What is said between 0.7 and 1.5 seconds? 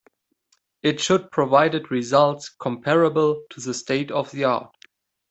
It should